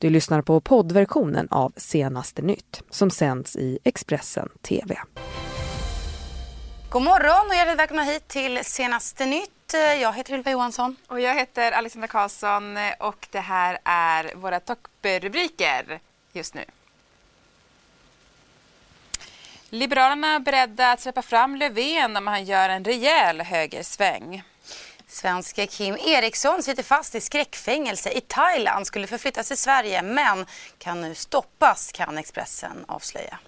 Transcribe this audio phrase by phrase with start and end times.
[0.00, 4.98] Du lyssnar på poddversionen av Senaste nytt som sänds i Expressen TV.
[6.90, 9.74] God morgon och hjärtligt välkomna hit till Senaste nytt.
[10.00, 10.96] Jag heter Ylva Johansson.
[11.06, 16.00] Och jag heter Alexandra Karlsson och det här är våra topprubriker
[16.32, 16.64] just nu.
[19.70, 24.42] Liberalerna beredda att släppa fram Löfven om han gör en rejäl högersväng.
[25.10, 30.46] Svenske Kim Eriksson sitter fast i skräckfängelse i Thailand, skulle förflyttas till Sverige men
[30.78, 33.38] kan nu stoppas kan Expressen avslöja.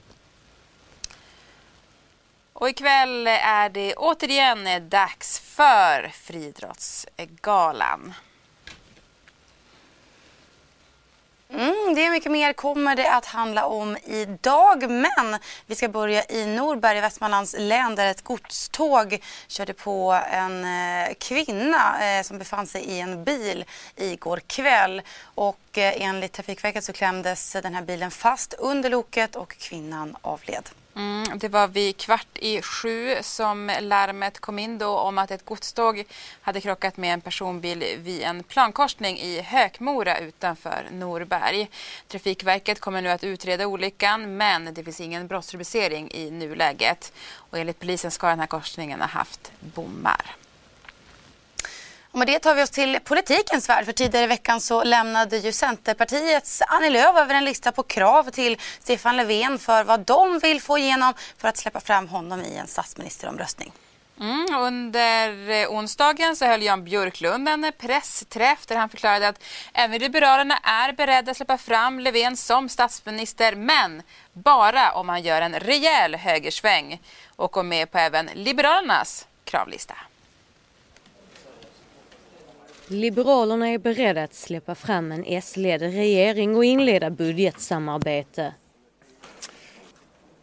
[2.53, 8.15] Och ikväll är det återigen dags för Friidrottsgalan.
[11.55, 16.25] Mm, det är mycket mer kommer det att handla om idag men vi ska börja
[16.25, 22.39] i Norberg i Västmanlands län där ett godståg körde på en eh, kvinna eh, som
[22.39, 23.65] befann sig i en bil
[23.97, 29.57] igår kväll och eh, enligt Trafikverket så klämdes den här bilen fast under loket och
[29.59, 30.69] kvinnan avled.
[30.97, 35.45] Mm, det var vid kvart i sju som larmet kom in då om att ett
[35.45, 36.05] godståg
[36.41, 41.71] hade krockat med en personbil vid en plankorsning i Hökmora utanför Norberg.
[42.09, 47.13] Trafikverket kommer nu att utreda olyckan men det finns ingen brottsrubricering i nuläget.
[47.35, 50.42] Och enligt polisen ska den här korsningen ha haft bommar.
[52.13, 53.85] Och med det tar vi oss till politikens värld.
[53.85, 58.31] För tidigare i veckan så lämnade ju Centerpartiets Annie Lööf över en lista på krav
[58.31, 62.57] till Stefan Löfven för vad de vill få igenom för att släppa fram honom i
[62.57, 63.73] en statsministeromröstning.
[64.21, 70.01] Mm, under eh, onsdagen så höll Jan Björklund en pressträff där han förklarade att även
[70.01, 74.03] Liberalerna är beredda att släppa fram Löfven som statsminister men
[74.33, 77.01] bara om han gör en rejäl högersväng
[77.37, 79.95] och går med på även Liberalernas kravlista.
[82.87, 88.55] Liberalerna är beredda att släppa fram en S-ledd regering och inleda budgetsamarbete.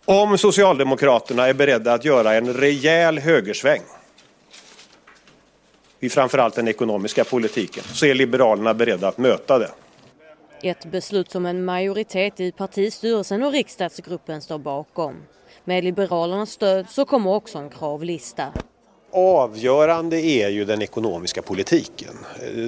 [0.05, 3.81] Om Socialdemokraterna är beredda att göra en rejäl högersväng
[5.99, 9.71] i framförallt den ekonomiska politiken så är Liberalerna beredda att möta det.
[10.61, 15.15] Ett beslut som en majoritet i partistyrelsen och riksdagsgruppen står bakom.
[15.63, 18.53] Med Liberalernas stöd så kommer också en kravlista.
[19.11, 22.17] Avgörande är ju den ekonomiska politiken.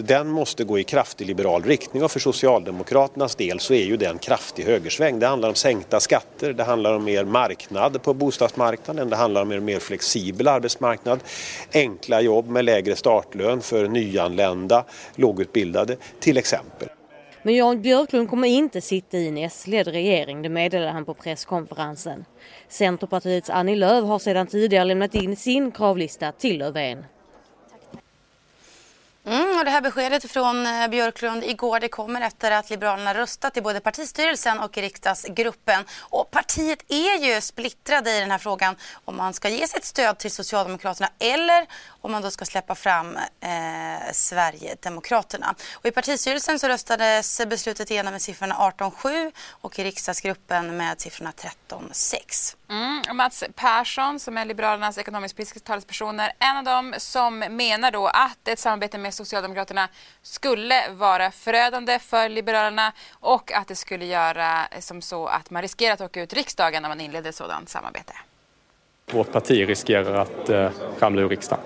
[0.03, 4.17] Den måste gå i kraftig liberal riktning och för Socialdemokraternas del så är ju den
[4.17, 5.19] kraftig högersväng.
[5.19, 9.51] Det handlar om sänkta skatter, det handlar om mer marknad på bostadsmarknaden, det handlar om
[9.51, 11.19] en mer flexibel arbetsmarknad,
[11.73, 14.85] enkla jobb med lägre startlön för nyanlända,
[15.15, 16.89] lågutbildade till exempel.
[17.43, 22.25] Men Jan Björklund kommer inte sitta i en S-ledd regering, det meddelade han på presskonferensen.
[22.67, 27.05] Centerpartiets Annie Lööf har sedan tidigare lämnat in sin kravlista till Löfven.
[29.25, 33.57] Mm, och det här beskedet från eh, Björklund igår det kommer efter att Liberalerna röstat
[33.57, 35.83] i både partistyrelsen och i riksdagsgruppen.
[35.99, 40.17] Och partiet är ju splittrade i den här frågan om man ska ge sitt stöd
[40.17, 41.67] till Socialdemokraterna eller
[42.01, 45.55] om man då ska släppa fram eh, Sverigedemokraterna.
[45.73, 51.33] Och I partistyrelsen så röstades beslutet igenom med siffrorna 18-7 och i riksdagsgruppen med siffrorna
[51.69, 52.55] 13-6.
[52.71, 58.07] Mm, Mats Persson som är Liberalernas ekonomisk-politiska talesperson är en av dem som menar då
[58.07, 59.89] att ett samarbete med Socialdemokraterna
[60.21, 65.93] skulle vara förödande för Liberalerna och att det skulle göra som så att man riskerar
[65.93, 68.13] att åka ut riksdagen när man inleder ett sådant samarbete.
[69.11, 71.63] Vårt parti riskerar att eh, ramla ur riksdagen.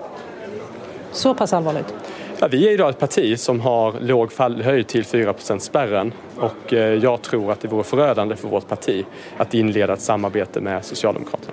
[1.12, 1.94] Så pass allvarligt?
[2.40, 6.94] Ja, vi är idag ett parti som har låg fallhöjd till 4% spärren och eh,
[6.94, 11.52] jag tror att det vore förödande för vårt parti att inleda ett samarbete med Socialdemokraterna.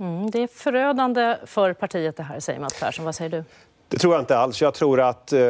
[0.00, 3.04] Mm, det är förödande för partiet det här, säger Mats Persson.
[3.04, 3.44] Vad säger du?
[3.90, 4.62] Det tror jag inte alls.
[4.62, 5.40] Jag tror att eh,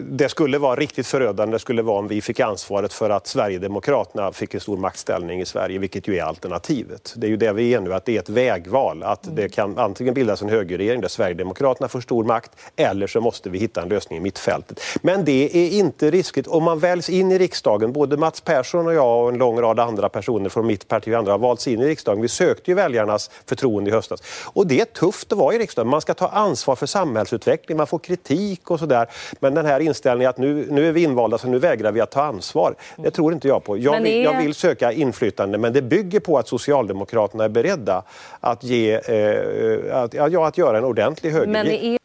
[0.00, 4.32] det skulle vara riktigt förödande det skulle vara om vi fick ansvaret för att Sverigedemokraterna
[4.32, 7.14] fick en stor maktställning i Sverige, vilket ju är alternativet.
[7.16, 9.02] Det är ju det vi är nu, att det är ett vägval.
[9.02, 13.50] Att det kan antingen bildas en högerregering där Sverigedemokraterna får stor makt eller så måste
[13.50, 14.80] vi hitta en lösning i mittfältet.
[15.02, 16.46] Men det är inte riskigt.
[16.46, 19.80] Om man väljs in i riksdagen, både Mats Persson och jag och en lång rad
[19.80, 22.22] andra personer från mitt parti och andra har valts in i riksdagen.
[22.22, 24.22] Vi sökte ju väljarnas förtroende i höstas.
[24.46, 25.90] Och det är tufft att vara i riksdagen.
[25.90, 29.06] Man ska ta ansvar för samhällsutvecklingen utveckling, man får kritik och sådär.
[29.40, 32.10] Men den här inställningen att nu, nu är vi invalda så nu vägrar vi att
[32.10, 32.74] ta ansvar.
[32.96, 33.78] Det tror inte jag på.
[33.78, 34.24] Jag vill, är...
[34.24, 38.02] jag vill söka inflytande men det bygger på att Socialdemokraterna är beredda
[38.40, 42.01] att, ge, eh, att, ja, att göra en ordentlig högerregering.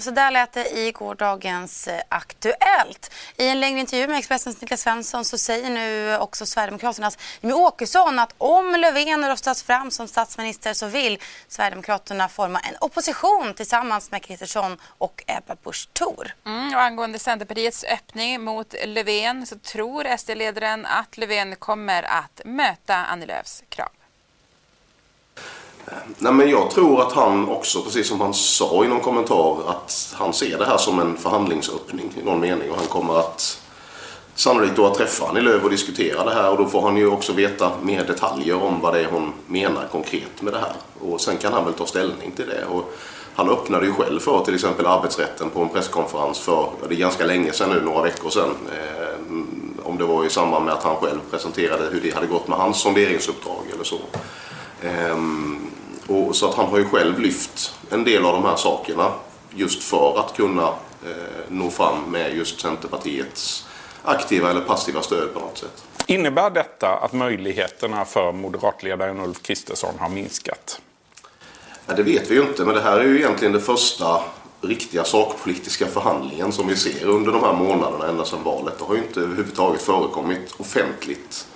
[0.00, 3.14] Så där lät det i gårdagens eh, Aktuellt.
[3.36, 8.18] I en längre intervju med Expressens Niklas Svensson så säger nu också Sverigedemokraternas Jimmie Åkesson
[8.18, 14.22] att om Löfven röstas fram som statsminister så vill Sverigedemokraterna forma en opposition tillsammans med
[14.22, 16.34] Kristersson och Ebba Busch Thor.
[16.46, 22.94] Mm, och angående Centerpartiets öppning mot Löfven så tror SD-ledaren att Löfven kommer att möta
[22.94, 23.88] Annie Lööfs krav.
[26.18, 30.14] Nej, men jag tror att han också, precis som han sa i någon kommentar, att
[30.18, 33.60] han ser det här som en förhandlingsöppning i någon mening och han kommer att
[34.34, 37.06] sannolikt då att träffa Annie Lööf och diskutera det här och då får han ju
[37.06, 40.72] också veta mer detaljer om vad det är hon menar konkret med det här.
[41.00, 42.64] Och sen kan han väl ta ställning till det.
[42.64, 42.92] Och
[43.34, 47.26] han öppnade ju själv för till exempel arbetsrätten på en presskonferens för, det är ganska
[47.26, 48.54] länge sedan nu, några veckor sedan.
[48.72, 52.48] Eh, om det var i samband med att han själv presenterade hur det hade gått
[52.48, 53.98] med hans sonderingsuppdrag eller så.
[54.82, 55.16] Eh,
[56.08, 59.12] och, så att han har ju själv lyft en del av de här sakerna
[59.54, 60.68] just för att kunna
[61.06, 61.12] eh,
[61.48, 63.66] nå fram med just Centerpartiets
[64.02, 65.84] aktiva eller passiva stöd på något sätt.
[66.06, 70.80] Innebär detta att möjligheterna för moderatledaren Ulf Kristersson har minskat?
[71.86, 74.20] Ja, det vet vi ju inte, men det här är ju egentligen det första
[74.60, 78.78] riktiga sakpolitiska förhandlingen som vi ser under de här månaderna ända sedan valet.
[78.78, 81.46] Det har ju inte överhuvudtaget förekommit offentligt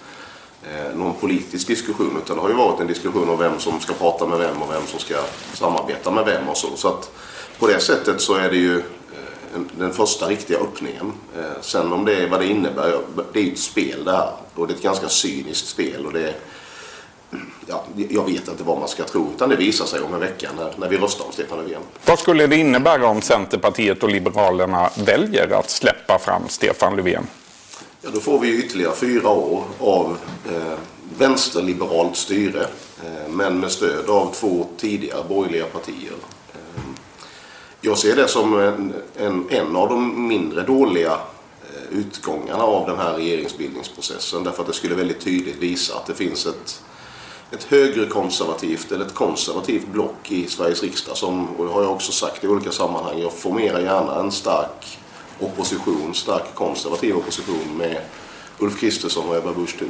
[0.62, 3.92] Eh, någon politisk diskussion utan det har ju varit en diskussion om vem som ska
[3.94, 5.14] prata med vem och vem som ska
[5.54, 6.76] samarbeta med vem och så.
[6.76, 7.10] Så att
[7.58, 11.12] på det sättet så är det ju eh, den första riktiga öppningen.
[11.36, 12.98] Eh, sen om det är vad det innebär,
[13.32, 16.12] det är ju ett spel det här och det är ett ganska cyniskt spel och
[16.12, 16.34] det är,
[17.66, 20.50] ja, jag vet inte vad man ska tro utan det visar sig om en vecka
[20.56, 21.82] när, när vi röstar om Stefan Löfven.
[22.04, 27.26] Vad skulle det innebära om Centerpartiet och Liberalerna väljer att släppa fram Stefan Löfven?
[28.02, 30.18] Ja, då får vi ytterligare fyra år av
[30.48, 30.78] eh,
[31.18, 32.62] vänsterliberalt styre
[33.04, 36.12] eh, men med stöd av två tidigare borgerliga partier.
[36.52, 36.82] Eh,
[37.80, 42.98] jag ser det som en, en, en av de mindre dåliga eh, utgångarna av den
[42.98, 46.82] här regeringsbildningsprocessen därför att det skulle väldigt tydligt visa att det finns ett,
[47.50, 52.12] ett högerkonservativt eller ett konservativt block i Sveriges riksdag som, och det har jag också
[52.12, 54.98] sagt i olika sammanhang, jag formerar gärna en stark
[55.40, 58.00] opposition, stark konservativ opposition med
[58.58, 59.88] Ulf Kristersson och Ebba Busch Thor.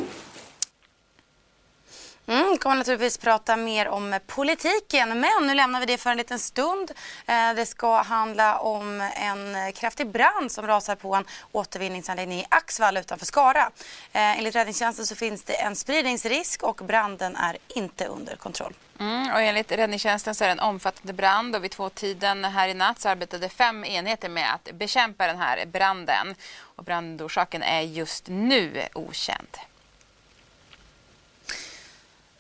[2.31, 6.39] Mm, kommer naturligtvis prata mer om politiken, men nu lämnar vi det för en liten
[6.39, 6.91] stund.
[7.27, 12.97] Eh, det ska handla om en kraftig brand som rasar på en återvinningsanläggning i Axvall
[12.97, 13.71] utanför Skara.
[14.13, 18.75] Eh, enligt räddningstjänsten så finns det en spridningsrisk och branden är inte under kontroll.
[19.01, 22.75] Mm, och enligt räddningstjänsten så är det en omfattande brand och vid tvåtiden här i
[22.75, 26.35] natt så arbetade fem enheter med att bekämpa den här branden.
[26.63, 29.59] Och brandorsaken är just nu okänd.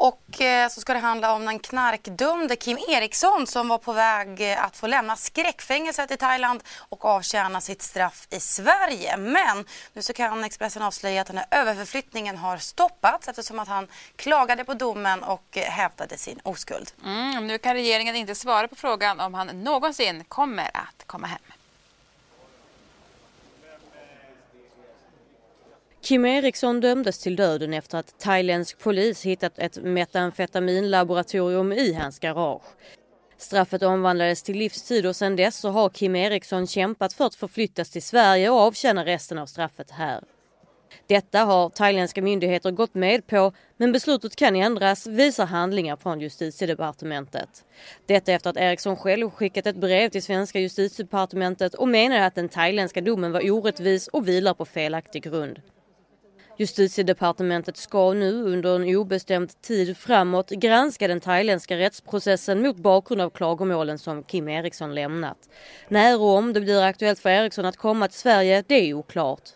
[0.00, 4.52] Och eh, så ska det handla om den knarkdömde Kim Eriksson som var på väg
[4.52, 9.16] eh, att få lämna skräckfängelset i Thailand och avtjäna sitt straff i Sverige.
[9.16, 13.88] Men nu så kan Expressen avslöja att den här överförflyttningen har stoppats eftersom att han
[14.16, 16.92] klagade på domen och eh, hävdade sin oskuld.
[17.04, 21.59] Mm, nu kan regeringen inte svara på frågan om han någonsin kommer att komma hem.
[26.02, 32.62] Kim Eriksson dömdes till döden efter att thailändsk polis hittat ett metamfetaminlaboratorium i hans garage.
[33.38, 37.90] Straffet omvandlades till livstid och sedan dess så har Kim Eriksson kämpat för att förflyttas
[37.90, 40.24] till Sverige och avtjäna resten av straffet här.
[41.06, 47.64] Detta har thailändska myndigheter gått med på men beslutet kan ändras visar handlingar från justitiedepartementet.
[48.06, 52.48] Detta efter att Eriksson själv skickat ett brev till svenska justitiedepartementet och menar att den
[52.48, 55.60] thailändska domen var orättvis och vilar på felaktig grund.
[56.60, 63.30] Justitiedepartementet ska nu under en obestämd tid framåt granska den thailändska rättsprocessen mot bakgrund av
[63.30, 65.38] klagomålen som Kim Eriksson lämnat.
[65.88, 69.50] När och om det blir aktuellt för Eriksson att komma till Sverige, det är oklart.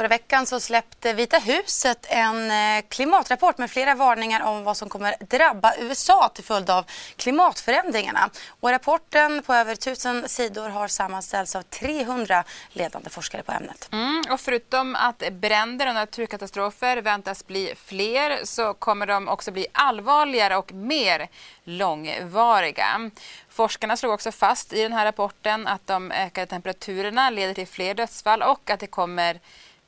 [0.00, 4.88] Förra veckan så släppte Vita huset en eh, klimatrapport med flera varningar om vad som
[4.88, 6.84] kommer drabba USA till följd av
[7.16, 8.30] klimatförändringarna.
[8.60, 13.88] Och rapporten på över tusen sidor har sammanställts av 300 ledande forskare på ämnet.
[13.92, 19.66] Mm, och förutom att bränder och naturkatastrofer väntas bli fler så kommer de också bli
[19.72, 21.28] allvarligare och mer
[21.64, 23.10] långvariga.
[23.48, 27.94] Forskarna slog också fast i den här rapporten att de ökade temperaturerna leder till fler
[27.94, 29.40] dödsfall och att det kommer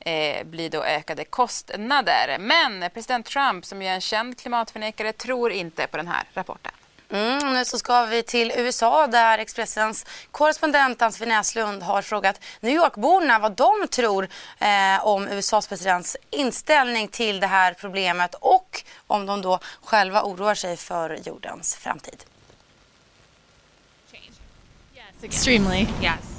[0.05, 2.37] eh, blir då ökade kostnader.
[2.39, 6.71] Men president Trump, som är en känd klimatförnekare, tror inte på den här rapporten.
[7.09, 12.73] Mm, nu så ska vi till USA där Expressens korrespondent Ann-Sofie Näslund har frågat New
[12.73, 14.27] York-borna vad de tror
[14.59, 20.55] eh, om USAs presidents inställning till det här problemet och om de då själva oroar
[20.55, 22.23] sig för jordens framtid.
[25.23, 25.87] Extremely.
[26.01, 26.33] Yes.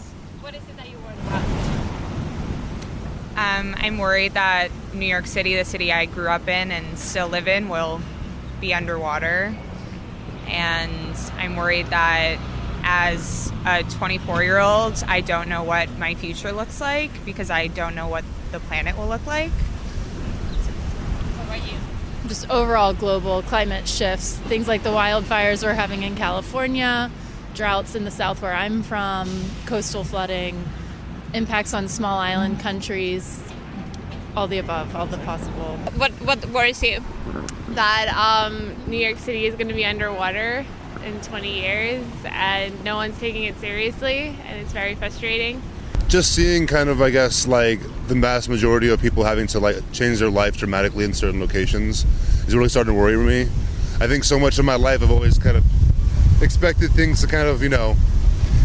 [3.36, 7.26] Um, I'm worried that New York City, the city I grew up in and still
[7.26, 8.00] live in, will
[8.60, 9.54] be underwater.
[10.46, 12.38] And I'm worried that
[12.84, 17.66] as a 24 year old, I don't know what my future looks like because I
[17.66, 19.50] don't know what the planet will look like.
[21.40, 21.78] What about you?
[22.28, 27.10] Just overall global climate shifts, things like the wildfires we're having in California,
[27.54, 30.62] droughts in the south where I'm from, coastal flooding,
[31.34, 33.42] impacts on small island countries,
[34.36, 35.76] all the above, all the possible.
[35.96, 37.00] What what worries you?
[37.70, 40.64] That um, New York City is going to be underwater
[41.04, 45.60] in 20 years, and no one's taking it seriously, and it's very frustrating.
[46.08, 49.76] just seeing kind of i guess like the vast majority of people having to like
[49.92, 52.04] change their life dramatically in certain locations
[52.46, 53.42] is really starting to worry me
[54.00, 55.64] i think so much of my life i've always kind of
[56.42, 57.96] expected things to kind of you know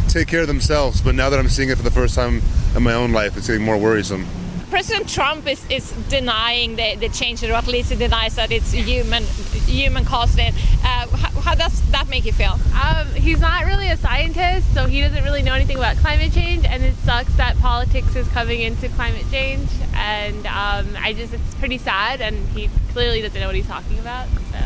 [0.09, 2.41] take care of themselves but now that i'm seeing it for the first time
[2.75, 4.25] in my own life it's getting more worrisome
[4.69, 8.71] President Trump is, is denying the, the change, or at least he denies that it's
[8.71, 9.23] human
[9.65, 10.53] human caused it.
[10.83, 12.55] Uh, how, how does that make you feel?
[12.79, 16.65] Um, he's not really a scientist, so he doesn't really know anything about climate change,
[16.65, 19.67] and it sucks that politics is coming into climate change.
[19.95, 23.97] And um, I just, it's pretty sad, and he clearly doesn't know what he's talking
[23.97, 24.27] about.
[24.51, 24.59] So.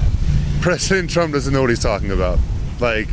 [0.61, 2.39] president trump doesn't know what he's talking about
[2.79, 3.09] like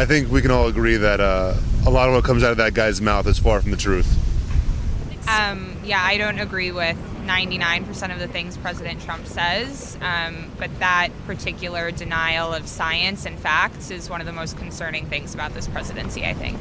[0.00, 1.54] i think we can all agree that uh,
[1.86, 4.16] a lot of what comes out of that guy's mouth is far from the truth
[5.28, 10.76] Um, yeah, I don't agree with 99% of the things President Trump says, um, but
[10.80, 15.54] that particular denial of science and facts is one of the most concerning things about
[15.54, 16.58] this presidency, I think.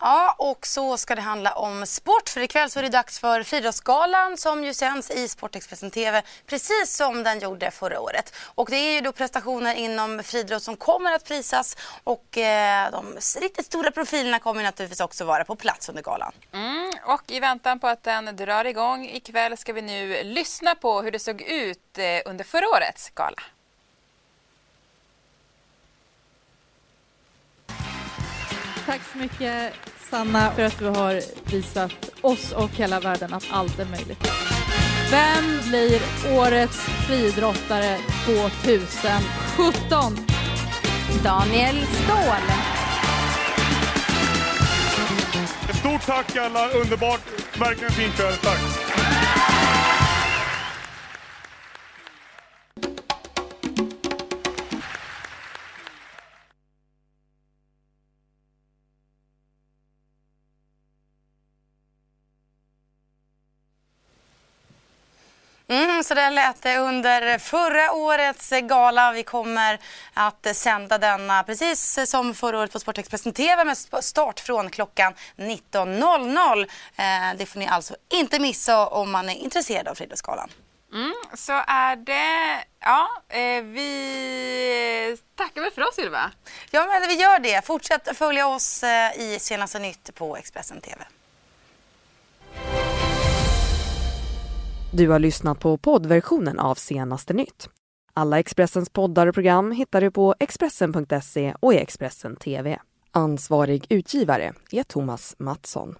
[0.00, 2.28] Ja, och så ska det handla om sport.
[2.28, 6.96] För ikväll så är det dags för Friidrottsgalan som ju sänds i Sportexpressen TV precis
[6.96, 8.34] som den gjorde förra året.
[8.54, 13.16] Och det är ju då prestationer inom friidrott som kommer att prisas och eh, de
[13.40, 16.32] riktigt stora profilerna kommer naturligtvis också vara på plats under galan.
[16.52, 21.02] Mm, och i väntan på att den drar igång ikväll ska vi nu lyssna på
[21.02, 23.42] hur det såg ut eh, under förra årets gala.
[28.88, 29.72] Tack så mycket
[30.10, 31.20] Sanna för att du har
[31.52, 34.28] visat oss och hela världen att allt är möjligt.
[35.10, 36.00] Vem blir
[36.38, 40.26] årets friidrottare 2017?
[41.24, 42.46] Daniel Ståhl.
[45.80, 47.20] Stort tack alla, underbart,
[47.58, 48.87] verkligen fin kväll, tack.
[65.98, 69.12] Mm, så där lät det under förra årets gala.
[69.12, 69.78] Vi kommer
[70.14, 76.60] att sända denna precis som förra året på Sportexpressen TV med start från klockan 19.00.
[76.96, 80.50] Eh, det får ni alltså inte missa om man är intresserad av Friidrottsgalan.
[80.92, 82.64] Mm, så är det...
[82.80, 86.30] Ja, eh, vi tackar väl för oss Ylva?
[86.70, 87.66] Ja, men vi gör det.
[87.66, 91.04] Fortsätt följa oss eh, i Senaste nytt på Expressen TV.
[94.90, 97.68] Du har lyssnat på poddversionen av Senaste nytt.
[98.14, 102.78] Alla Expressens poddar och program hittar du på Expressen.se och i Expressen TV.
[103.12, 105.94] Ansvarig utgivare är Thomas Mattsson.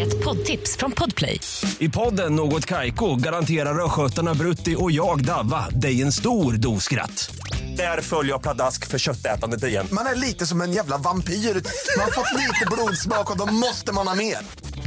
[0.00, 1.40] Ett poddtips från Podplay.
[1.78, 7.36] I podden Något Kaiko garanterar östgötarna Brutti och jag, Davva, dig en stor dos skratt.
[7.76, 9.86] Där följer jag pladask för köttätandet igen.
[9.92, 11.32] Man är lite som en jävla vampyr.
[11.32, 14.38] Man har fått lite blodsmak och då måste man ha mer.